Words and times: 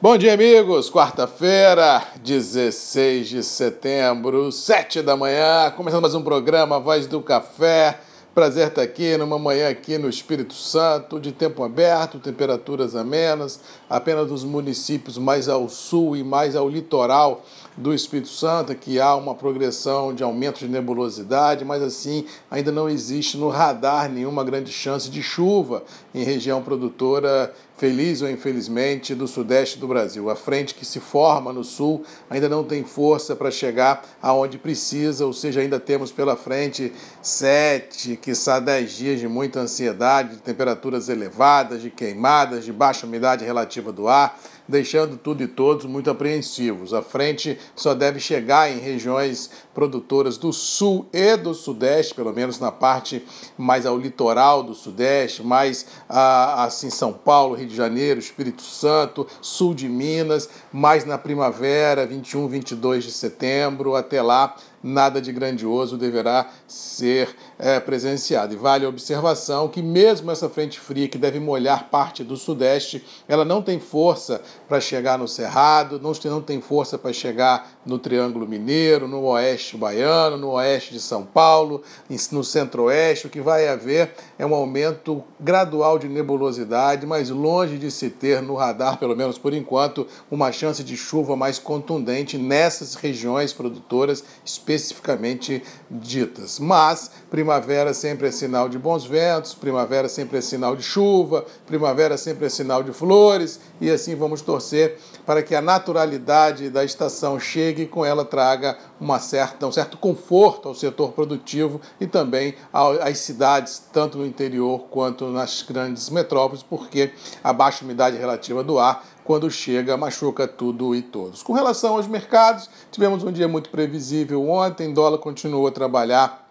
Bom 0.00 0.16
dia, 0.16 0.34
amigos. 0.34 0.88
Quarta-feira, 0.88 2.00
16 2.22 3.28
de 3.30 3.42
setembro, 3.42 4.52
7 4.52 5.02
da 5.02 5.16
manhã, 5.16 5.72
começando 5.72 6.02
mais 6.02 6.14
um 6.14 6.22
programa 6.22 6.78
Voz 6.78 7.08
do 7.08 7.20
Café. 7.20 7.98
Prazer 8.32 8.68
estar 8.68 8.82
aqui 8.82 9.16
numa 9.16 9.36
manhã 9.36 9.68
aqui 9.68 9.98
no 9.98 10.08
Espírito 10.08 10.54
Santo, 10.54 11.18
de 11.18 11.32
tempo 11.32 11.64
aberto, 11.64 12.20
temperaturas 12.20 12.94
amenas, 12.94 13.58
apenas 13.90 14.28
dos 14.28 14.44
municípios 14.44 15.18
mais 15.18 15.48
ao 15.48 15.68
sul 15.68 16.16
e 16.16 16.22
mais 16.22 16.54
ao 16.54 16.68
litoral 16.68 17.44
do 17.76 17.92
Espírito 17.92 18.28
Santo, 18.28 18.76
que 18.76 19.00
há 19.00 19.16
uma 19.16 19.34
progressão 19.34 20.14
de 20.14 20.22
aumento 20.22 20.60
de 20.60 20.68
nebulosidade, 20.68 21.64
mas 21.64 21.82
assim 21.82 22.24
ainda 22.48 22.70
não 22.70 22.88
existe 22.88 23.36
no 23.36 23.48
radar 23.48 24.08
nenhuma 24.08 24.44
grande 24.44 24.70
chance 24.70 25.10
de 25.10 25.20
chuva 25.20 25.82
em 26.14 26.22
região 26.22 26.62
produtora 26.62 27.52
feliz 27.78 28.20
ou 28.20 28.28
infelizmente, 28.28 29.14
do 29.14 29.26
sudeste 29.26 29.78
do 29.78 29.86
Brasil. 29.86 30.28
A 30.28 30.36
frente 30.36 30.74
que 30.74 30.84
se 30.84 30.98
forma 30.98 31.52
no 31.52 31.62
sul 31.62 32.04
ainda 32.28 32.48
não 32.48 32.64
tem 32.64 32.84
força 32.84 33.34
para 33.36 33.50
chegar 33.50 34.04
aonde 34.20 34.58
precisa, 34.58 35.24
ou 35.24 35.32
seja, 35.32 35.60
ainda 35.60 35.78
temos 35.78 36.10
pela 36.10 36.36
frente 36.36 36.92
sete, 37.22 38.16
quiçá 38.16 38.58
dez 38.58 38.92
dias 38.92 39.20
de 39.20 39.28
muita 39.28 39.60
ansiedade, 39.60 40.36
de 40.36 40.42
temperaturas 40.42 41.08
elevadas, 41.08 41.80
de 41.80 41.88
queimadas, 41.88 42.64
de 42.64 42.72
baixa 42.72 43.06
umidade 43.06 43.44
relativa 43.44 43.92
do 43.92 44.08
ar 44.08 44.38
deixando 44.68 45.16
tudo 45.16 45.42
e 45.42 45.48
todos 45.48 45.86
muito 45.86 46.10
apreensivos. 46.10 46.92
A 46.92 47.00
frente 47.00 47.58
só 47.74 47.94
deve 47.94 48.20
chegar 48.20 48.70
em 48.70 48.78
regiões 48.78 49.50
produtoras 49.78 50.36
do 50.36 50.52
sul 50.52 51.06
e 51.12 51.36
do 51.36 51.54
sudeste, 51.54 52.12
pelo 52.12 52.32
menos 52.32 52.58
na 52.58 52.72
parte 52.72 53.24
mais 53.56 53.86
ao 53.86 53.96
litoral 53.96 54.60
do 54.60 54.74
sudeste, 54.74 55.40
mais 55.40 55.86
ah, 56.08 56.64
assim 56.64 56.90
São 56.90 57.12
Paulo, 57.12 57.54
Rio 57.54 57.68
de 57.68 57.76
Janeiro, 57.76 58.18
Espírito 58.18 58.62
Santo, 58.62 59.24
sul 59.40 59.74
de 59.74 59.88
Minas, 59.88 60.50
mais 60.72 61.04
na 61.04 61.16
primavera, 61.16 62.04
21, 62.04 62.48
22 62.48 63.04
de 63.04 63.12
setembro, 63.12 63.94
até 63.94 64.20
lá 64.20 64.56
nada 64.82 65.20
de 65.20 65.32
grandioso 65.32 65.96
deverá 65.96 66.50
ser 66.66 67.34
é, 67.58 67.80
presenciado. 67.80 68.54
E 68.54 68.56
vale 68.56 68.84
a 68.84 68.88
observação 68.88 69.68
que, 69.68 69.82
mesmo 69.82 70.30
essa 70.30 70.48
frente 70.48 70.78
fria 70.78 71.08
que 71.08 71.18
deve 71.18 71.40
molhar 71.40 71.88
parte 71.90 72.22
do 72.22 72.36
sudeste, 72.36 73.04
ela 73.26 73.44
não 73.44 73.62
tem 73.62 73.78
força 73.78 74.40
para 74.68 74.80
chegar 74.80 75.18
no 75.18 75.26
Cerrado, 75.26 76.00
não, 76.00 76.40
tem 76.40 76.60
força 76.60 76.98
para 76.98 77.12
chegar 77.12 77.80
no 77.84 77.98
Triângulo 77.98 78.46
Mineiro, 78.46 79.08
no 79.08 79.22
Oeste 79.24 79.76
Baiano, 79.76 80.36
no 80.36 80.50
Oeste 80.50 80.92
de 80.92 81.00
São 81.00 81.24
Paulo, 81.24 81.82
no 82.30 82.44
Centro-Oeste. 82.44 83.26
O 83.26 83.30
que 83.30 83.40
vai 83.40 83.68
haver 83.68 84.14
é 84.38 84.46
um 84.46 84.54
aumento 84.54 85.22
gradual 85.40 85.98
de 85.98 86.08
nebulosidade, 86.08 87.06
mas 87.06 87.30
longe 87.30 87.78
de 87.78 87.90
se 87.90 88.10
ter 88.10 88.42
no 88.42 88.54
radar, 88.54 88.98
pelo 88.98 89.16
menos 89.16 89.38
por 89.38 89.52
enquanto, 89.52 90.06
uma 90.30 90.52
chance 90.52 90.82
de 90.84 90.96
chuva 90.96 91.36
mais 91.36 91.58
contundente 91.58 92.38
nessas 92.38 92.94
regiões 92.94 93.52
produtoras 93.52 94.24
especificamente 94.74 95.62
ditas. 95.90 96.58
Mas 96.58 97.10
primavera 97.30 97.94
sempre 97.94 98.28
é 98.28 98.30
sinal 98.30 98.68
de 98.68 98.78
bons 98.78 99.04
ventos, 99.04 99.54
primavera 99.54 100.08
sempre 100.08 100.38
é 100.38 100.40
sinal 100.40 100.76
de 100.76 100.82
chuva, 100.82 101.44
primavera 101.66 102.16
sempre 102.16 102.46
é 102.46 102.48
sinal 102.48 102.82
de 102.82 102.92
flores, 102.92 103.60
e 103.80 103.90
assim 103.90 104.14
vamos 104.14 104.42
torcer 104.42 104.98
para 105.24 105.42
que 105.42 105.54
a 105.54 105.62
naturalidade 105.62 106.70
da 106.70 106.84
estação 106.84 107.38
chegue 107.38 107.82
e 107.82 107.86
com 107.86 108.04
ela 108.04 108.24
traga 108.24 108.78
uma 109.00 109.18
certa, 109.18 109.66
um 109.66 109.72
certo 109.72 109.96
conforto 109.96 110.68
ao 110.68 110.74
setor 110.74 111.12
produtivo 111.12 111.80
e 112.00 112.06
também 112.06 112.54
às 112.72 113.18
cidades, 113.18 113.82
tanto 113.92 114.18
no 114.18 114.26
interior 114.26 114.86
quanto 114.90 115.26
nas 115.28 115.62
grandes 115.62 116.10
metrópoles, 116.10 116.62
porque 116.62 117.12
a 117.42 117.52
baixa 117.52 117.84
umidade 117.84 118.16
relativa 118.16 118.62
do 118.62 118.78
ar 118.78 119.04
quando 119.28 119.50
chega, 119.50 119.94
machuca 119.94 120.48
tudo 120.48 120.94
e 120.94 121.02
todos. 121.02 121.42
Com 121.42 121.52
relação 121.52 121.96
aos 121.96 122.06
mercados, 122.06 122.70
tivemos 122.90 123.22
um 123.22 123.30
dia 123.30 123.46
muito 123.46 123.68
previsível 123.68 124.48
ontem, 124.48 124.94
dólar 124.94 125.18
continuou 125.18 125.66
a 125.66 125.70
trabalhar 125.70 126.47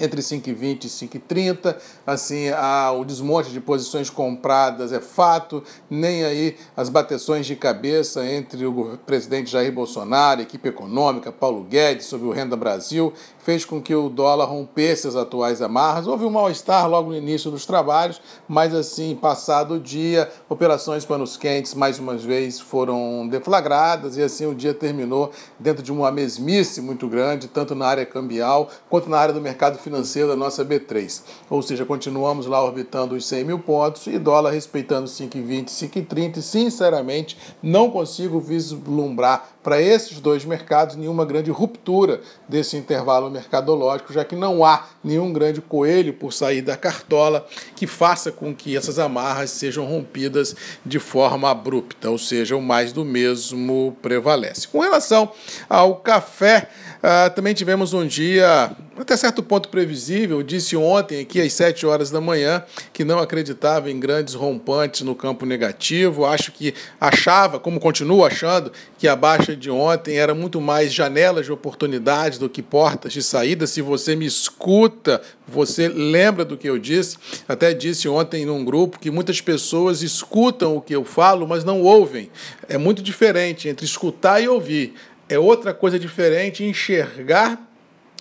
entre 0.00 0.20
5,20 0.20 0.84
e 0.84 0.88
5,30. 0.88 1.76
Assim, 2.06 2.48
a, 2.50 2.92
o 2.92 3.04
desmonte 3.04 3.50
de 3.50 3.60
posições 3.60 4.08
compradas 4.08 4.92
é 4.92 5.00
fato, 5.00 5.62
nem 5.90 6.24
aí 6.24 6.56
as 6.76 6.88
bateções 6.88 7.46
de 7.46 7.56
cabeça 7.56 8.24
entre 8.26 8.64
o 8.64 8.98
presidente 9.06 9.50
Jair 9.50 9.72
Bolsonaro, 9.72 10.40
equipe 10.40 10.68
econômica, 10.68 11.32
Paulo 11.32 11.64
Guedes, 11.64 12.06
sobre 12.06 12.26
o 12.26 12.30
Renda 12.30 12.56
Brasil, 12.56 13.12
fez 13.38 13.64
com 13.64 13.80
que 13.80 13.94
o 13.94 14.08
dólar 14.08 14.46
rompesse 14.46 15.08
as 15.08 15.16
atuais 15.16 15.62
amarras. 15.62 16.06
Houve 16.06 16.24
um 16.24 16.30
mal-estar 16.30 16.88
logo 16.88 17.10
no 17.10 17.16
início 17.16 17.50
dos 17.50 17.64
trabalhos, 17.64 18.20
mas 18.46 18.74
assim, 18.74 19.16
passado 19.16 19.74
o 19.74 19.80
dia, 19.80 20.30
operações 20.48 21.04
panos 21.04 21.36
quentes 21.36 21.74
mais 21.74 21.98
uma 21.98 22.16
vez 22.16 22.60
foram 22.60 23.26
deflagradas 23.28 24.16
e 24.16 24.22
assim 24.22 24.46
o 24.46 24.54
dia 24.54 24.74
terminou 24.74 25.32
dentro 25.58 25.82
de 25.82 25.90
uma 25.90 26.10
mesmice 26.10 26.80
muito 26.80 27.08
grande, 27.08 27.48
tanto 27.48 27.74
na 27.74 27.86
área 27.86 28.06
cambial 28.06 28.68
quanto 28.88 29.08
na 29.08 29.18
área 29.18 29.34
do 29.34 29.40
mercado 29.40 29.78
financeiro 29.78 29.87
da 29.88 30.36
nossa 30.36 30.64
B3. 30.64 31.22
Ou 31.50 31.62
seja, 31.62 31.84
continuamos 31.84 32.46
lá 32.46 32.62
orbitando 32.62 33.14
os 33.14 33.26
100 33.26 33.44
mil 33.44 33.58
pontos 33.58 34.06
e 34.06 34.18
dólar 34.18 34.50
respeitando 34.50 35.06
5,20, 35.06 35.66
5,30 35.66 36.36
e 36.38 36.42
sinceramente 36.42 37.36
não 37.62 37.90
consigo 37.90 38.40
vislumbrar 38.40 39.57
para 39.68 39.82
esses 39.82 40.18
dois 40.18 40.46
mercados 40.46 40.96
nenhuma 40.96 41.26
grande 41.26 41.50
ruptura 41.50 42.22
desse 42.48 42.74
intervalo 42.74 43.30
mercadológico, 43.30 44.14
já 44.14 44.24
que 44.24 44.34
não 44.34 44.64
há 44.64 44.86
nenhum 45.04 45.30
grande 45.30 45.60
coelho 45.60 46.14
por 46.14 46.32
sair 46.32 46.62
da 46.62 46.74
cartola 46.74 47.46
que 47.76 47.86
faça 47.86 48.32
com 48.32 48.54
que 48.54 48.74
essas 48.74 48.98
amarras 48.98 49.50
sejam 49.50 49.84
rompidas 49.84 50.56
de 50.86 50.98
forma 50.98 51.50
abrupta, 51.50 52.08
ou 52.08 52.16
seja, 52.16 52.56
o 52.56 52.62
mais 52.62 52.94
do 52.94 53.04
mesmo 53.04 53.94
prevalece. 54.00 54.66
Com 54.66 54.80
relação 54.80 55.30
ao 55.68 55.96
café, 55.96 56.70
uh, 56.96 57.34
também 57.34 57.52
tivemos 57.52 57.92
um 57.92 58.06
dia 58.06 58.74
até 59.02 59.16
certo 59.16 59.42
ponto 59.42 59.68
previsível. 59.68 60.42
Disse 60.42 60.76
ontem, 60.76 61.20
aqui 61.20 61.40
às 61.40 61.52
7 61.52 61.86
horas 61.86 62.10
da 62.10 62.20
manhã, 62.20 62.62
que 62.92 63.04
não 63.04 63.18
acreditava 63.18 63.90
em 63.90 63.98
grandes 63.98 64.34
rompantes 64.34 65.02
no 65.02 65.14
campo 65.14 65.46
negativo. 65.46 66.26
Acho 66.26 66.52
que 66.52 66.74
achava, 67.00 67.58
como 67.60 67.80
continuo 67.80 68.24
achando, 68.24 68.72
que 68.98 69.06
a 69.06 69.14
baixa 69.14 69.56
de 69.58 69.70
ontem 69.70 70.16
era 70.16 70.34
muito 70.34 70.60
mais 70.60 70.92
janelas 70.92 71.44
de 71.44 71.52
oportunidades 71.52 72.38
do 72.38 72.48
que 72.48 72.62
portas 72.62 73.12
de 73.12 73.22
saída. 73.22 73.66
Se 73.66 73.82
você 73.82 74.16
me 74.16 74.24
escuta, 74.24 75.20
você 75.46 75.88
lembra 75.88 76.44
do 76.44 76.56
que 76.56 76.68
eu 76.68 76.78
disse. 76.78 77.18
Até 77.46 77.74
disse 77.74 78.08
ontem 78.08 78.46
num 78.46 78.64
grupo 78.64 78.98
que 78.98 79.10
muitas 79.10 79.40
pessoas 79.40 80.00
escutam 80.02 80.76
o 80.76 80.80
que 80.80 80.94
eu 80.94 81.04
falo, 81.04 81.46
mas 81.46 81.64
não 81.64 81.82
ouvem. 81.82 82.30
É 82.68 82.78
muito 82.78 83.02
diferente 83.02 83.68
entre 83.68 83.84
escutar 83.84 84.40
e 84.40 84.48
ouvir. 84.48 84.94
É 85.28 85.38
outra 85.38 85.74
coisa 85.74 85.98
diferente 85.98 86.64
enxergar 86.64 87.67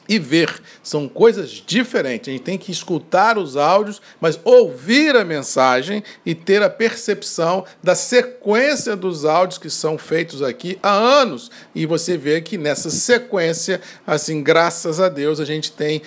e 0.07 0.19
ver. 0.19 0.61
São 0.81 1.07
coisas 1.07 1.63
diferentes. 1.65 2.29
A 2.29 2.31
gente 2.31 2.43
tem 2.43 2.57
que 2.57 2.71
escutar 2.71 3.37
os 3.37 3.57
áudios, 3.57 4.01
mas 4.21 4.39
ouvir 4.43 5.15
a 5.15 5.25
mensagem 5.25 6.03
e 6.25 6.33
ter 6.33 6.61
a 6.63 6.69
percepção 6.69 7.65
da 7.83 7.95
sequência 7.95 8.95
dos 8.95 9.25
áudios 9.25 9.57
que 9.57 9.69
são 9.69 9.97
feitos 9.97 10.41
aqui 10.41 10.79
há 10.81 10.91
anos. 10.91 11.51
E 11.75 11.85
você 11.85 12.17
vê 12.17 12.41
que 12.41 12.57
nessa 12.57 12.89
sequência, 12.89 13.81
assim, 14.05 14.41
graças 14.41 14.99
a 14.99 15.09
Deus, 15.09 15.39
a 15.39 15.45
gente 15.45 15.71
tem 15.71 16.01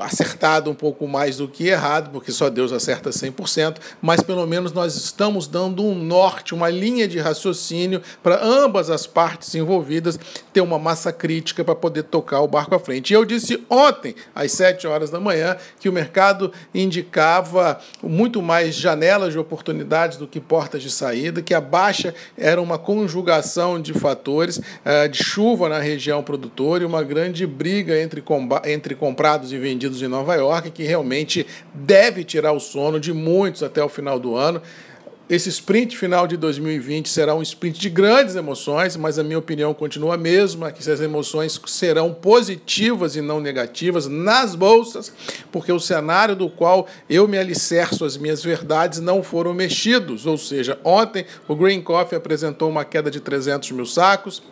acertado 0.00 0.70
um 0.70 0.74
pouco 0.74 1.06
mais 1.06 1.36
do 1.36 1.48
que 1.48 1.68
errado, 1.68 2.10
porque 2.10 2.32
só 2.32 2.50
Deus 2.50 2.72
acerta 2.72 3.10
100%, 3.10 3.76
mas 4.00 4.20
pelo 4.22 4.46
menos 4.46 4.72
nós 4.72 4.96
estamos 4.96 5.46
dando 5.46 5.84
um 5.84 5.94
norte, 5.94 6.54
uma 6.54 6.68
linha 6.68 7.06
de 7.06 7.18
raciocínio 7.18 8.02
para 8.22 8.42
ambas 8.44 8.90
as 8.90 9.06
partes 9.06 9.54
envolvidas 9.54 10.18
ter 10.52 10.60
uma 10.60 10.78
massa 10.78 11.12
crítica 11.12 11.64
para 11.64 11.74
poder 11.74 12.04
tocar 12.04 12.40
o 12.40 12.48
barco 12.48 12.74
à 12.74 12.78
frente. 12.78 13.03
Eu 13.12 13.24
disse 13.24 13.62
ontem, 13.68 14.14
às 14.34 14.52
7 14.52 14.86
horas 14.86 15.10
da 15.10 15.20
manhã, 15.20 15.56
que 15.80 15.88
o 15.88 15.92
mercado 15.92 16.52
indicava 16.74 17.80
muito 18.02 18.40
mais 18.40 18.74
janelas 18.74 19.32
de 19.32 19.38
oportunidades 19.38 20.16
do 20.16 20.26
que 20.26 20.40
portas 20.40 20.82
de 20.82 20.90
saída, 20.90 21.42
que 21.42 21.52
a 21.52 21.60
baixa 21.60 22.14
era 22.38 22.60
uma 22.60 22.78
conjugação 22.78 23.80
de 23.80 23.92
fatores, 23.92 24.60
eh, 24.84 25.08
de 25.08 25.22
chuva 25.22 25.68
na 25.68 25.78
região 25.78 26.22
produtora 26.22 26.82
e 26.82 26.86
uma 26.86 27.02
grande 27.02 27.46
briga 27.46 27.94
entre 28.00 28.94
comprados 28.94 29.52
e 29.52 29.58
vendidos 29.58 30.00
em 30.02 30.08
Nova 30.08 30.34
York, 30.34 30.70
que 30.70 30.84
realmente 30.84 31.46
deve 31.72 32.24
tirar 32.24 32.52
o 32.52 32.60
sono 32.60 33.00
de 33.00 33.12
muitos 33.12 33.62
até 33.62 33.82
o 33.82 33.88
final 33.88 34.18
do 34.18 34.36
ano. 34.36 34.62
Esse 35.28 35.48
sprint 35.48 35.96
final 35.96 36.26
de 36.26 36.36
2020 36.36 37.08
será 37.08 37.34
um 37.34 37.40
sprint 37.40 37.80
de 37.80 37.88
grandes 37.88 38.36
emoções, 38.36 38.94
mas 38.94 39.18
a 39.18 39.24
minha 39.24 39.38
opinião 39.38 39.72
continua 39.72 40.16
a 40.16 40.18
mesma, 40.18 40.70
que 40.70 40.80
essas 40.80 41.00
emoções 41.00 41.58
serão 41.66 42.12
positivas 42.12 43.16
e 43.16 43.22
não 43.22 43.40
negativas 43.40 44.06
nas 44.06 44.54
bolsas, 44.54 45.10
porque 45.50 45.72
o 45.72 45.80
cenário 45.80 46.36
do 46.36 46.50
qual 46.50 46.86
eu 47.08 47.26
me 47.26 47.38
alicerço 47.38 48.04
as 48.04 48.18
minhas 48.18 48.44
verdades 48.44 49.00
não 49.00 49.22
foram 49.22 49.54
mexidos. 49.54 50.26
Ou 50.26 50.36
seja, 50.36 50.78
ontem 50.84 51.24
o 51.48 51.56
Green 51.56 51.80
Coffee 51.80 52.18
apresentou 52.18 52.68
uma 52.68 52.84
queda 52.84 53.10
de 53.10 53.18
300 53.18 53.70
mil 53.70 53.86
sacos, 53.86 54.42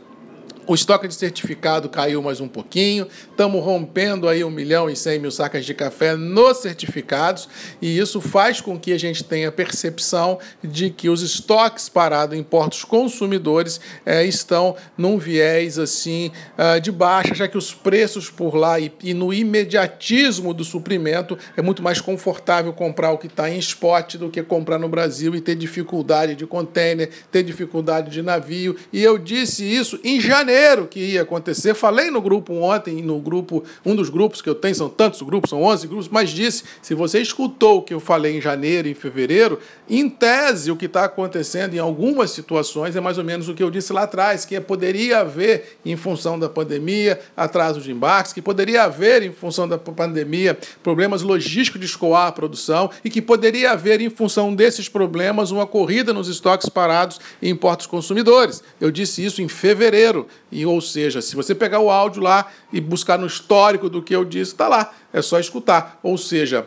O 0.65 0.77
estoque 0.77 1.09
de 1.09 1.15
certificado 1.15 1.89
caiu 1.89 2.23
mais 2.23 2.41
um 2.41 2.47
pouquinho. 2.47 3.09
Estamos 3.29 3.65
rompendo 3.65 4.29
aí 4.29 4.45
1 4.45 4.51
milhão 4.51 4.89
e 4.89 4.95
100 4.95 5.19
mil 5.19 5.31
sacas 5.33 5.67
de 5.67 5.75
café 5.75 6.15
nos 6.15 6.59
certificados. 6.59 7.49
E 7.81 7.99
isso 7.99 8.21
faz 8.21 8.61
com 8.61 8.79
que 8.79 8.93
a 8.93 8.99
gente 8.99 9.25
tenha 9.25 9.51
percepção 9.51 10.39
de 10.63 10.89
que 10.89 11.09
os 11.09 11.21
estoques 11.21 11.89
parados 11.89 12.39
em 12.39 12.45
portos 12.45 12.85
consumidores 12.85 13.81
é, 14.07 14.25
estão 14.25 14.77
num 14.97 15.19
viés 15.19 15.81
assim 15.81 16.31
uh, 16.57 16.81
de 16.81 16.93
baixa, 16.93 17.35
já 17.35 17.49
que 17.49 17.59
os 17.59 17.75
preços 17.75 18.31
por 18.31 18.55
lá 18.55 18.79
e, 18.79 18.93
e, 19.03 19.13
no 19.13 19.35
imediatismo 19.35 20.55
do 20.55 20.63
suprimento 20.63 21.37
é 21.57 21.63
muito 21.63 21.83
mais 21.83 22.01
confortável 22.01 22.73
comprar 22.73 23.11
o 23.11 23.19
que 23.19 23.27
está 23.27 23.51
em 23.51 23.59
spot 23.59 24.15
do 24.15 24.31
que 24.31 24.43
comprar 24.45 24.79
no 24.79 24.89
Brasil 24.89 25.35
e 25.35 25.41
ter 25.41 25.57
dificuldade 25.57 26.37
de 26.37 26.47
container, 26.47 27.11
ter 27.33 27.43
dificuldade 27.43 28.13
de 28.13 28.23
navio. 28.23 28.77
E 28.93 29.03
eu 29.03 29.19
disse 29.19 29.65
isso 29.65 29.99
em 30.05 30.21
janeiro 30.21 30.52
janeiro 30.53 30.87
que 30.87 31.01
ia 31.01 31.23
acontecer. 31.23 31.75
Falei 31.75 32.11
no 32.11 32.21
grupo 32.21 32.53
ontem, 32.55 33.03
no 33.03 33.19
grupo, 33.19 33.65
um 33.85 33.97
dos 33.97 34.11
grupos 34.11 34.43
que 34.43 34.49
eu 34.49 34.55
tenho, 34.55 34.75
são 34.75 34.89
tantos 34.89 35.23
grupos, 35.23 35.49
são 35.51 35.63
11 35.63 35.87
grupos, 35.87 36.09
mas 36.09 36.31
disse, 36.31 36.65
se 36.83 36.95
você 36.95 37.21
escutou 37.21 37.79
o 37.79 37.83
que 37.83 37.95
eu 37.95 38.01
falei 38.01 38.37
em 38.37 38.41
janeiro 38.41 38.87
e 38.87 38.91
em 38.91 38.95
fevereiro, 38.95 39.59
em 39.89 40.09
tese 40.09 40.71
o 40.71 40.77
que 40.77 40.87
está 40.87 41.05
acontecendo 41.05 41.75
em 41.75 41.79
algumas 41.79 42.31
situações 42.31 42.95
é 42.95 43.01
mais 43.01 43.17
ou 43.17 43.25
menos 43.25 43.49
o 43.49 43.55
que 43.55 43.63
eu 43.63 43.71
disse 43.71 43.93
lá 43.93 44.03
atrás, 44.03 44.45
que 44.45 44.61
poderia 44.61 45.21
haver, 45.21 45.77
em 45.85 45.97
função 45.97 46.39
da 46.39 46.49
pandemia, 46.49 47.19
atraso 47.37 47.81
de 47.81 47.91
embarques, 47.91 48.33
que 48.33 48.43
poderia 48.43 48.85
haver, 48.85 49.23
em 49.23 49.33
função 49.33 49.67
da 49.67 49.79
pandemia, 49.79 50.59
problemas 50.83 51.23
logísticos 51.23 51.81
de 51.81 51.87
escoar 51.87 52.29
a 52.29 52.33
produção 52.33 52.91
e 53.05 53.09
que 53.09 53.23
poderia 53.23 53.73
haver, 53.73 54.01
em 54.01 54.11
função 54.11 54.55
desses 54.55 54.89
problemas, 54.89 55.51
uma 55.51 55.67
corrida 55.67 56.13
nos 56.13 56.29
estoques 56.29 56.69
parados 56.69 57.19
em 57.41 57.55
portos 57.57 57.87
consumidores. 57.87 58.63
Eu 58.81 58.91
disse 58.91 59.25
isso 59.25 59.41
em 59.41 59.49
fevereiro. 59.49 60.27
E, 60.53 60.67
ou 60.67 60.81
seja, 60.83 61.23
se 61.23 61.35
você 61.35 61.55
pegar 61.55 61.81
o 61.81 61.91
áudio 61.91 62.23
lá 62.23 62.47
e 62.71 62.81
buscar 62.81 63.19
no 63.19 63.27
histórico 63.27 63.89
do 63.89 64.03
que 64.03 64.15
eu 64.15 64.25
disse, 64.25 64.53
está 64.53 64.69
lá. 64.69 64.93
É 65.13 65.23
só 65.23 65.41
escutar. 65.41 65.99
Ou 66.03 66.19
seja, 66.19 66.67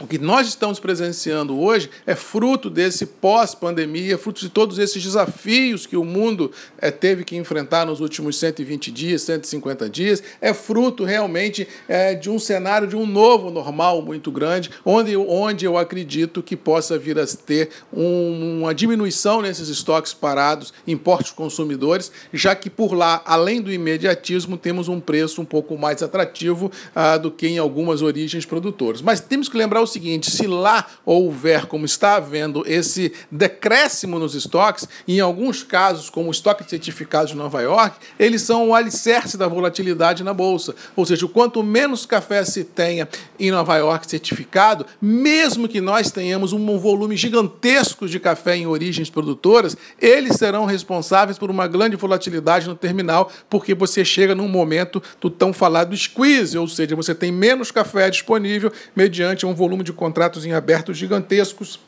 o 0.00 0.06
que 0.06 0.16
nós 0.16 0.46
estamos 0.46 0.78
presenciando 0.78 1.58
hoje 1.58 1.90
é 2.06 2.14
fruto 2.14 2.70
desse 2.70 3.04
pós-pandemia, 3.04 4.16
fruto 4.16 4.40
de 4.40 4.48
todos 4.48 4.78
esses 4.78 5.02
desafios 5.02 5.86
que 5.86 5.96
o 5.96 6.04
mundo 6.04 6.52
é, 6.80 6.90
teve 6.90 7.24
que 7.24 7.36
enfrentar 7.36 7.84
nos 7.84 8.00
últimos 8.00 8.38
120 8.38 8.92
dias, 8.92 9.22
150 9.22 9.90
dias, 9.90 10.22
é 10.40 10.54
fruto 10.54 11.02
realmente 11.02 11.66
é, 11.88 12.14
de 12.14 12.30
um 12.30 12.38
cenário 12.38 12.86
de 12.86 12.94
um 12.94 13.04
novo 13.04 13.50
normal 13.50 14.00
muito 14.00 14.30
grande, 14.30 14.70
onde, 14.84 15.16
onde 15.16 15.64
eu 15.64 15.76
acredito 15.76 16.44
que 16.44 16.56
possa 16.56 16.96
vir 16.96 17.18
a 17.18 17.26
ter 17.26 17.70
um, 17.92 18.60
uma 18.60 18.74
diminuição 18.74 19.42
nesses 19.42 19.68
estoques 19.68 20.14
parados 20.14 20.72
em 20.86 20.96
portos 20.96 21.32
consumidores, 21.32 22.12
já 22.32 22.54
que 22.54 22.70
por 22.70 22.92
lá, 22.92 23.20
além 23.24 23.60
do 23.60 23.72
imediatismo, 23.72 24.56
temos 24.56 24.86
um 24.86 25.00
preço 25.00 25.42
um 25.42 25.44
pouco 25.44 25.76
mais 25.76 26.04
atrativo 26.04 26.70
ah, 26.94 27.16
do 27.16 27.32
que 27.32 27.48
em 27.48 27.58
algumas 27.58 28.00
origens 28.00 28.44
produtoras. 28.44 29.02
Mas 29.02 29.20
temos 29.20 29.48
que 29.48 29.56
lembrar 29.56 29.82
o 29.82 29.87
seguinte: 29.88 30.30
se 30.30 30.46
lá 30.46 30.86
houver, 31.04 31.66
como 31.66 31.84
está 31.84 32.14
havendo, 32.14 32.62
esse 32.66 33.12
decréscimo 33.30 34.18
nos 34.18 34.34
estoques, 34.34 34.88
em 35.06 35.20
alguns 35.20 35.62
casos, 35.62 36.08
como 36.08 36.28
o 36.28 36.30
estoque 36.30 36.64
de 36.64 36.70
certificados 36.70 37.30
de 37.30 37.36
Nova 37.36 37.60
York, 37.60 37.96
eles 38.18 38.42
são 38.42 38.68
o 38.68 38.74
alicerce 38.74 39.36
da 39.36 39.48
volatilidade 39.48 40.22
na 40.22 40.32
bolsa. 40.32 40.74
Ou 40.94 41.04
seja, 41.04 41.26
quanto 41.26 41.62
menos 41.62 42.06
café 42.06 42.44
se 42.44 42.64
tenha 42.64 43.08
em 43.38 43.50
Nova 43.50 43.76
York 43.76 44.08
certificado, 44.08 44.86
mesmo 45.00 45.68
que 45.68 45.80
nós 45.80 46.10
tenhamos 46.10 46.52
um 46.52 46.78
volume 46.78 47.16
gigantesco 47.16 48.06
de 48.08 48.20
café 48.20 48.56
em 48.56 48.66
origens 48.66 49.10
produtoras, 49.10 49.76
eles 50.00 50.36
serão 50.36 50.64
responsáveis 50.64 51.38
por 51.38 51.50
uma 51.50 51.66
grande 51.66 51.96
volatilidade 51.96 52.68
no 52.68 52.74
terminal, 52.74 53.30
porque 53.48 53.74
você 53.74 54.04
chega 54.04 54.34
num 54.34 54.48
momento 54.48 55.02
do 55.20 55.30
tão 55.30 55.52
falado 55.52 55.96
squeeze, 55.96 56.56
ou 56.56 56.68
seja, 56.68 56.94
você 56.94 57.14
tem 57.14 57.32
menos 57.32 57.70
café 57.70 58.10
disponível 58.10 58.72
mediante 58.94 59.46
um 59.46 59.54
volume 59.54 59.77
volume 59.78 59.84
de 59.84 59.92
contratos 59.92 60.44
em 60.44 60.52
aberto 60.52 60.92
gigantescos 60.92 61.78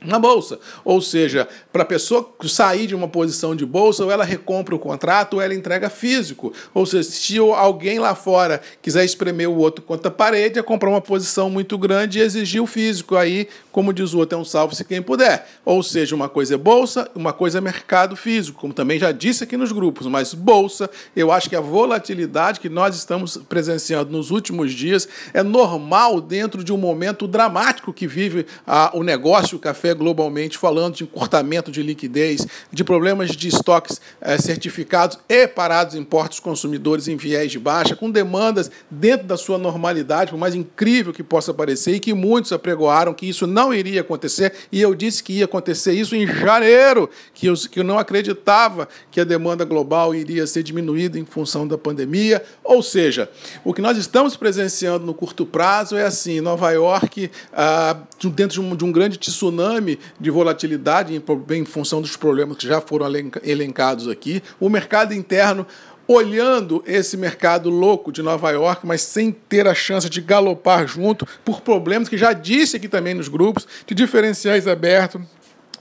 na 0.00 0.18
bolsa. 0.18 0.58
Ou 0.84 1.00
seja, 1.00 1.48
para 1.72 1.82
a 1.82 1.86
pessoa 1.86 2.28
sair 2.46 2.86
de 2.86 2.94
uma 2.94 3.08
posição 3.08 3.54
de 3.54 3.66
bolsa, 3.66 4.04
ou 4.04 4.10
ela 4.10 4.24
recompra 4.24 4.74
o 4.74 4.78
contrato, 4.78 5.34
ou 5.34 5.42
ela 5.42 5.54
entrega 5.54 5.90
físico. 5.90 6.52
Ou 6.72 6.86
seja, 6.86 7.10
se 7.10 7.38
alguém 7.38 7.98
lá 7.98 8.14
fora 8.14 8.60
quiser 8.80 9.04
espremer 9.04 9.48
o 9.48 9.56
outro 9.56 9.82
contra 9.82 10.08
a 10.08 10.10
parede, 10.10 10.58
é 10.58 10.62
comprar 10.62 10.90
uma 10.90 11.00
posição 11.00 11.50
muito 11.50 11.76
grande 11.76 12.18
e 12.18 12.22
exigir 12.22 12.62
o 12.62 12.66
físico. 12.66 13.16
Aí, 13.16 13.48
como 13.72 13.92
diz 13.92 14.14
o 14.14 14.18
outro, 14.18 14.38
é 14.38 14.40
um 14.40 14.44
salve-se 14.44 14.84
quem 14.84 15.02
puder. 15.02 15.48
Ou 15.64 15.82
seja, 15.82 16.14
uma 16.14 16.28
coisa 16.28 16.54
é 16.54 16.58
bolsa, 16.58 17.10
uma 17.14 17.32
coisa 17.32 17.58
é 17.58 17.60
mercado 17.60 18.16
físico, 18.16 18.60
como 18.60 18.72
também 18.72 18.98
já 18.98 19.12
disse 19.12 19.44
aqui 19.44 19.56
nos 19.56 19.72
grupos. 19.72 20.06
Mas 20.06 20.34
bolsa, 20.34 20.88
eu 21.14 21.32
acho 21.32 21.48
que 21.48 21.56
a 21.56 21.60
volatilidade 21.60 22.60
que 22.60 22.68
nós 22.68 22.96
estamos 22.96 23.36
presenciando 23.36 24.10
nos 24.10 24.30
últimos 24.30 24.72
dias 24.72 25.08
é 25.34 25.42
normal 25.42 26.20
dentro 26.20 26.62
de 26.62 26.72
um 26.72 26.76
momento 26.76 27.26
dramático 27.26 27.92
que 27.92 28.06
vive 28.06 28.46
a, 28.66 28.90
o 28.94 29.02
negócio 29.02 29.56
o 29.56 29.60
café 29.60 29.87
café 29.88 29.94
globalmente, 29.94 30.58
falando 30.58 30.96
de 30.96 31.04
encurtamento 31.04 31.70
de 31.70 31.82
liquidez, 31.82 32.46
de 32.72 32.84
problemas 32.84 33.30
de 33.30 33.48
estoques 33.48 34.00
é, 34.20 34.36
certificados 34.38 35.18
e 35.28 35.46
parados 35.46 35.94
em 35.94 36.04
portos 36.04 36.40
consumidores 36.40 37.08
em 37.08 37.16
viés 37.16 37.50
de 37.50 37.58
baixa, 37.58 37.96
com 37.96 38.10
demandas 38.10 38.70
dentro 38.90 39.26
da 39.26 39.36
sua 39.36 39.58
normalidade, 39.58 40.30
por 40.30 40.38
mais 40.38 40.54
incrível 40.54 41.12
que 41.12 41.22
possa 41.22 41.54
parecer, 41.54 41.94
e 41.94 42.00
que 42.00 42.12
muitos 42.12 42.52
apregoaram 42.52 43.14
que 43.14 43.28
isso 43.28 43.46
não 43.46 43.72
iria 43.72 44.00
acontecer, 44.00 44.52
e 44.70 44.80
eu 44.80 44.94
disse 44.94 45.22
que 45.22 45.34
ia 45.34 45.44
acontecer 45.44 45.92
isso 45.92 46.14
em 46.14 46.26
janeiro, 46.26 47.08
que 47.32 47.46
eu, 47.46 47.54
que 47.54 47.80
eu 47.80 47.84
não 47.84 47.98
acreditava 47.98 48.88
que 49.10 49.20
a 49.20 49.24
demanda 49.24 49.64
global 49.64 50.14
iria 50.14 50.46
ser 50.46 50.62
diminuída 50.62 51.18
em 51.18 51.24
função 51.24 51.66
da 51.66 51.78
pandemia. 51.78 52.42
Ou 52.62 52.82
seja, 52.82 53.30
o 53.64 53.72
que 53.72 53.80
nós 53.80 53.96
estamos 53.96 54.36
presenciando 54.36 55.04
no 55.06 55.14
curto 55.14 55.46
prazo 55.46 55.96
é 55.96 56.04
assim: 56.04 56.40
Nova 56.40 56.70
York, 56.70 57.30
ah, 57.52 57.96
dentro 58.34 58.60
de 58.60 58.60
um, 58.60 58.76
de 58.76 58.84
um 58.84 58.92
grande 58.92 59.18
tsunami 59.18 59.77
tsunami 59.78 59.98
de 60.20 60.30
volatilidade 60.30 61.14
em, 61.14 61.22
em 61.54 61.64
função 61.64 62.02
dos 62.02 62.16
problemas 62.16 62.56
que 62.56 62.66
já 62.66 62.80
foram 62.80 63.06
elencados 63.42 64.08
aqui. 64.08 64.42
O 64.60 64.68
mercado 64.68 65.14
interno 65.14 65.66
olhando 66.06 66.82
esse 66.86 67.18
mercado 67.18 67.68
louco 67.68 68.10
de 68.10 68.22
Nova 68.22 68.50
York, 68.50 68.86
mas 68.86 69.02
sem 69.02 69.30
ter 69.30 69.66
a 69.66 69.74
chance 69.74 70.08
de 70.08 70.22
galopar 70.22 70.86
junto 70.86 71.26
por 71.44 71.60
problemas 71.60 72.08
que 72.08 72.16
já 72.16 72.32
disse 72.32 72.76
aqui 72.76 72.88
também 72.88 73.12
nos 73.12 73.28
grupos, 73.28 73.68
de 73.86 73.94
diferenciais 73.94 74.66
abertos, 74.66 75.20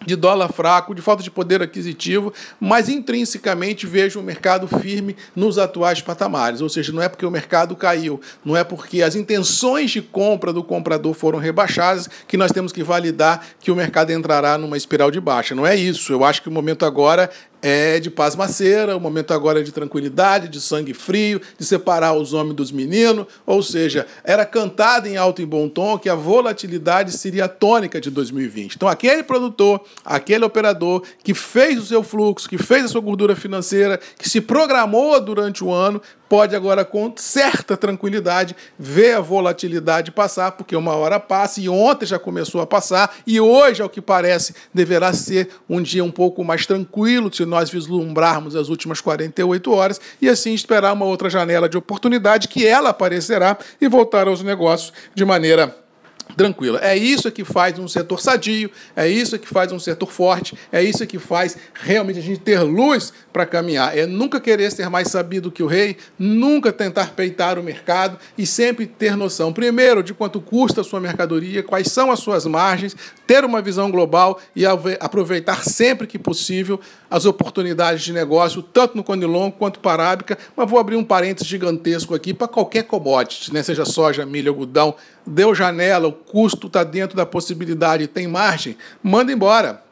de 0.07 0.15
dólar 0.15 0.48
fraco, 0.54 0.95
de 0.95 1.01
falta 1.01 1.21
de 1.21 1.30
poder 1.30 1.62
aquisitivo, 1.62 2.33
mas 2.62 2.88
intrinsecamente 2.88 3.86
vejo 3.86 4.21
o 4.21 4.24
mercado 4.24 4.65
firme 4.65 5.18
nos 5.36 5.57
atuais 5.57 6.01
patamares. 6.01 6.62
Ou 6.62 6.69
seja, 6.69 6.94
não 6.94 7.01
é 7.01 7.09
porque 7.09 7.25
o 7.25 7.30
mercado 7.30 7.75
caiu, 7.75 8.21
não 8.44 8.56
é 8.56 8.63
porque 8.63 9.01
as 9.04 9.15
intenções 9.15 9.92
de 9.92 10.01
compra 10.01 10.54
do 10.54 10.63
comprador 10.63 11.13
foram 11.13 11.39
rebaixadas 11.39 12.09
que 12.25 12.38
nós 12.38 12.54
temos 12.54 12.71
que 12.71 12.81
validar 12.83 13.45
que 13.59 13.69
o 13.69 13.75
mercado 13.75 14.12
entrará 14.12 14.57
numa 14.57 14.77
espiral 14.77 15.12
de 15.12 15.19
baixa. 15.19 15.54
Não 15.54 15.68
é 15.68 15.75
isso. 15.75 16.13
Eu 16.13 16.24
acho 16.24 16.42
que 16.42 16.48
o 16.48 16.51
momento 16.53 16.86
agora 16.86 17.30
é 17.62 18.00
de 18.00 18.09
paz 18.09 18.36
maceira, 18.36 18.95
o 18.95 19.00
momento 19.00 19.34
agora 19.34 19.60
é 19.60 19.63
de 19.63 19.72
tranquilidade, 19.72 20.48
de 20.48 20.62
sangue 20.62 20.93
frio, 20.93 21.41
de 21.58 21.65
separar 21.65 22.13
os 22.13 22.34
homens 22.34 22.55
dos 22.55 22.72
meninos, 22.72 23.25
ou 23.46 23.63
seja, 23.63 24.05
era 24.24 24.46
cantado 24.46 25.08
em 25.08 25.17
alto 25.17 25.41
e 25.41 25.46
bom 25.46 25.67
tom 25.67 25.98
que 25.98 26.10
a 26.10 26.15
volatilidade 26.15 27.12
seria 27.12 27.46
a 27.46 27.50
tônica 27.50 28.00
de 28.00 28.10
2020. 28.10 28.75
Então, 28.75 28.88
aquele 28.88 29.24
produtor, 29.24 29.81
aquele 30.05 30.46
operador 30.46 31.03
que 31.24 31.34
fez 31.34 31.79
o 31.79 31.86
seu 31.86 32.03
fluxo, 32.03 32.50
que 32.50 32.58
fez 32.58 32.86
a 32.86 32.88
sua 32.88 33.01
gordura 33.01 33.36
financeira, 33.36 34.00
que 34.17 34.29
se 34.29 34.41
programou 34.41 35.20
durante 35.20 35.63
o 35.63 35.72
ano, 35.72 36.01
pode 36.27 36.55
agora, 36.55 36.84
com 36.84 37.13
certa 37.15 37.77
tranquilidade, 37.77 38.55
ver 38.77 39.15
a 39.15 39.19
volatilidade 39.19 40.12
passar, 40.12 40.51
porque 40.51 40.75
uma 40.75 40.96
hora 40.96 41.19
passa 41.19 41.60
e 41.62 41.69
ontem 41.69 42.05
já 42.05 42.19
começou 42.19 42.62
a 42.62 42.67
passar, 42.67 43.15
e 43.25 43.39
hoje, 43.39 43.81
ao 43.81 43.89
que 43.89 44.01
parece, 44.01 44.53
deverá 44.74 45.13
ser 45.13 45.50
um 45.69 45.81
dia 45.81 46.03
um 46.03 46.12
pouco 46.12 46.43
mais 46.43 46.65
tranquilo 46.65 47.34
se 47.34 47.46
nós 47.46 47.69
vislumbrarmos 47.69 48.55
as 48.55 48.69
últimas 48.69 49.01
48 49.01 49.72
horas 49.72 50.01
e 50.22 50.29
assim 50.29 50.53
esperar 50.53 50.93
uma 50.93 51.05
outra 51.05 51.29
janela 51.29 51.69
de 51.69 51.77
oportunidade 51.77 52.48
que 52.48 52.65
ela 52.65 52.89
aparecerá 52.89 53.57
e 53.79 53.88
voltar 53.88 54.27
aos 54.27 54.41
negócios 54.41 54.93
de 55.15 55.25
maneira 55.25 55.87
tranquila. 56.36 56.79
É 56.81 56.96
isso 56.96 57.31
que 57.31 57.43
faz 57.43 57.77
um 57.79 57.88
setor 57.88 58.19
sadio, 58.19 58.69
é 58.96 59.07
isso 59.07 59.38
que 59.39 59.48
faz 59.48 59.72
um 59.72 59.79
setor 59.79 60.12
forte, 60.12 60.57
é 60.72 60.84
isso 60.84 61.05
que 61.05 61.19
faz 61.19 61.57
realmente 61.74 62.19
a 62.19 62.22
gente 62.22 62.39
ter 62.39 62.62
luz 62.62 63.13
para 63.31 63.46
caminhar. 63.46 63.98
É 63.98 64.05
nunca 64.05 64.39
querer 64.39 64.72
ser 64.72 64.89
mais 64.89 65.10
sabido 65.10 65.51
que 65.51 65.63
o 65.63 65.67
rei, 65.67 65.98
nunca 66.17 66.72
tentar 66.72 67.13
peitar 67.13 67.60
o 67.60 67.63
mercado 67.63 68.17
e 68.38 68.46
sempre 68.46 68.86
ter 68.86 69.15
noção, 69.15 69.53
primeiro, 69.53 70.03
de 70.03 70.13
quanto 70.13 70.41
custa 70.41 70.81
a 70.81 70.84
sua 70.84 71.00
mercadoria, 71.00 71.63
quais 71.63 71.88
são 71.88 72.12
as 72.12 72.19
suas 72.19 72.46
margens, 72.46 72.96
ter 73.25 73.43
uma 73.46 73.62
visão 73.62 73.91
global 73.91 74.39
e 74.55 74.65
aproveitar 74.65 75.63
sempre 75.63 76.07
que 76.07 76.17
possível 76.17 76.79
as 77.10 77.25
oportunidades 77.25 78.03
de 78.03 78.13
negócio, 78.13 78.62
tanto 78.62 78.96
no 78.96 79.03
Conilon 79.03 79.51
quanto 79.51 79.79
para 79.79 80.03
a 80.03 80.07
Arábica. 80.07 80.38
Mas 80.55 80.69
vou 80.69 80.79
abrir 80.79 80.96
um 80.96 81.03
parênteses 81.03 81.48
gigantesco 81.48 82.13
aqui 82.13 82.34
para 82.34 82.48
qualquer 82.48 82.84
commodity, 82.84 83.53
né? 83.53 83.63
seja 83.63 83.86
soja, 83.86 84.25
milho, 84.25 84.51
algodão, 84.51 84.96
deu 85.27 85.53
janela, 85.53 86.07
o 86.07 86.13
custo 86.13 86.67
está 86.67 86.84
dentro 86.84 87.15
da 87.15 87.25
possibilidade, 87.25 88.07
tem 88.07 88.27
margem, 88.27 88.77
manda 89.03 89.31
embora. 89.31 89.84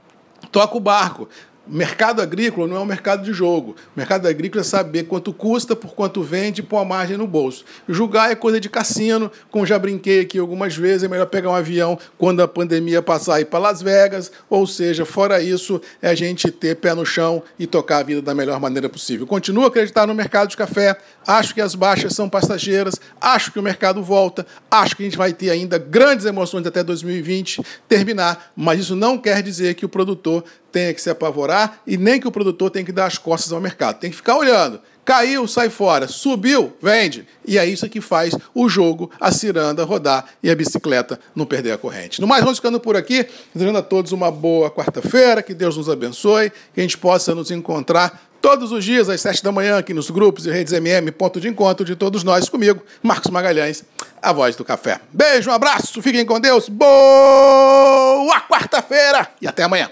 Toca 0.52 0.78
o 0.78 0.80
barco 0.80 1.28
Mercado 1.68 2.22
agrícola 2.22 2.68
não 2.68 2.78
é 2.78 2.80
um 2.80 2.86
mercado 2.86 3.24
de 3.24 3.34
jogo. 3.34 3.76
Mercado 3.96 4.28
agrícola 4.28 4.62
é 4.62 4.64
saber 4.64 5.06
quanto 5.06 5.34
custa, 5.34 5.76
por 5.76 5.96
quanto 5.96 6.22
vende, 6.22 6.62
pôr 6.62 6.78
a 6.78 6.86
margem 6.86 7.18
no 7.18 7.26
bolso. 7.26 7.66
Julgar 7.90 8.32
é 8.32 8.36
coisa 8.36 8.60
de 8.60 8.70
cassino, 8.70 9.32
como 9.50 9.66
já 9.66 9.80
brinquei 9.80 10.22
aqui 10.22 10.38
algumas 10.38 10.76
vezes, 10.76 11.04
é 11.04 11.08
melhor 11.08 11.26
pegar 11.26 11.50
um 11.50 11.56
avião 11.56 11.98
quando 12.20 12.42
a 12.42 12.48
pandemia 12.48 13.02
passar 13.02 13.40
e 13.40 13.42
ir 13.42 13.46
para 13.46 13.58
Las 13.58 13.82
Vegas, 13.82 14.32
ou 14.48 14.68
seja, 14.68 15.06
fora 15.06 15.42
isso, 15.42 15.82
é 16.02 16.10
a 16.10 16.16
gente 16.16 16.52
ter 16.52 16.76
pé 16.76 16.94
no 16.94 17.06
chão 17.06 17.42
e 17.58 17.66
tocar 17.66 17.98
a 17.98 18.04
vida 18.04 18.22
da 18.22 18.36
melhor 18.36 18.60
maneira 18.60 18.88
possível. 18.88 19.26
Continuo 19.26 19.64
a 19.64 19.68
acreditar 19.68 20.06
no 20.06 20.14
mercado 20.14 20.50
de 20.50 20.58
café, 20.58 20.96
acho 21.26 21.54
que 21.54 21.62
as 21.62 21.76
baixas 21.76 22.14
são 22.14 22.30
passageiras, 22.30 22.96
acho 23.20 23.52
que 23.52 23.60
o 23.60 23.64
mercado 23.64 24.02
volta, 24.04 24.46
acho 24.70 24.96
que 24.96 25.04
a 25.04 25.06
gente 25.06 25.18
vai 25.18 25.34
ter 25.34 25.50
ainda 25.50 25.78
grandes 25.78 26.26
emoções 26.26 26.66
até 26.66 26.84
2020 26.84 27.62
terminar, 27.88 28.52
mas 28.56 28.80
isso 28.80 28.96
não 28.96 29.18
quer 29.18 29.42
dizer 29.42 29.76
que 29.76 29.86
o 29.86 29.90
produtor 29.90 30.44
tenha 30.72 30.94
que 30.94 31.02
se 31.02 31.10
apavorar 31.10 31.80
e 31.88 31.98
nem 31.98 32.20
que 32.20 32.28
o 32.28 32.32
produtor 32.32 32.70
tenha 32.70 32.86
que 32.86 32.92
dar 32.92 33.06
as 33.06 33.18
costas 33.18 33.52
ao 33.52 33.62
mercado. 33.62 34.00
Tem 34.00 34.10
que 34.10 34.16
ficar 34.16 34.36
olhando. 34.36 34.82
Caiu, 35.06 35.48
sai 35.48 35.70
fora. 35.70 36.08
Subiu, 36.08 36.74
vende. 36.82 37.28
E 37.46 37.60
é 37.60 37.66
isso 37.66 37.88
que 37.88 38.02
faz 38.02 38.34
o 38.56 38.68
jogo, 38.68 39.12
a 39.22 39.32
ciranda 39.32 39.84
rodar 39.84 40.26
e 40.42 40.50
a 40.50 40.56
bicicleta 40.56 41.20
não 41.36 41.46
perder 41.46 41.74
a 41.74 41.78
corrente. 41.78 42.20
No 42.20 42.26
mais, 42.26 42.44
vamos 42.44 42.58
ficando 42.58 42.80
por 42.80 42.98
aqui. 42.98 43.26
Desejando 43.54 43.78
a 43.78 43.84
todos 43.84 44.12
uma 44.12 44.32
boa 44.32 44.72
quarta-feira, 44.72 45.44
que 45.44 45.54
Deus 45.54 45.78
nos 45.78 45.88
abençoe, 45.88 46.52
que 46.74 46.80
a 46.80 46.82
gente 46.82 46.98
possa 46.98 47.36
nos 47.36 47.52
encontrar 47.52 48.30
todos 48.42 48.72
os 48.72 48.84
dias 48.84 49.10
às 49.10 49.22
sete 49.22 49.44
da 49.44 49.52
manhã 49.52 49.78
aqui 49.78 49.94
nos 49.94 50.10
grupos 50.12 50.46
e 50.46 50.52
redes 50.52 50.74
MM, 50.74 51.12
ponto 51.12 51.40
de 51.40 51.48
encontro 51.48 51.84
de 51.86 51.96
todos 51.96 52.24
nós 52.24 52.48
comigo, 52.48 52.80
Marcos 53.02 53.32
Magalhães, 53.32 53.84
a 54.22 54.32
voz 54.32 54.56
do 54.56 54.64
café. 54.64 55.00
Beijo, 55.12 55.50
um 55.50 55.54
abraço, 55.54 56.00
fiquem 56.02 56.24
com 56.24 56.40
Deus, 56.40 56.70
boa 56.70 58.40
quarta-feira 58.42 59.30
e 59.42 59.48
até 59.48 59.64
amanhã. 59.64 59.90